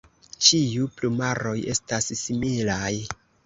[0.45, 2.93] Ĉiu plumaroj estas similaj.